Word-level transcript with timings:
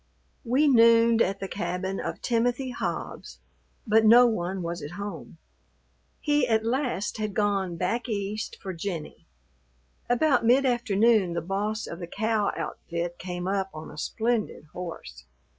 We 0.43 0.67
nooned 0.67 1.21
at 1.21 1.39
the 1.39 1.47
cabin 1.47 1.99
of 1.99 2.23
Timothy 2.23 2.71
Hobbs, 2.71 3.37
but 3.85 4.03
no 4.03 4.25
one 4.25 4.63
was 4.63 4.81
at 4.81 4.93
home; 4.97 5.37
he 6.19 6.47
at 6.47 6.65
last 6.65 7.17
had 7.19 7.35
gone 7.35 7.77
"back 7.77 8.09
East" 8.09 8.57
for 8.59 8.73
Jennie. 8.73 9.27
About 10.09 10.43
mid 10.43 10.65
afternoon 10.65 11.33
the 11.33 11.41
boss 11.41 11.85
of 11.85 11.99
the 11.99 12.07
cow 12.07 12.51
outfit 12.57 13.19
came 13.19 13.47
up 13.47 13.69
on 13.75 13.91
a 13.91 13.95
splendid 13.99 14.65
horse. 14.73 15.25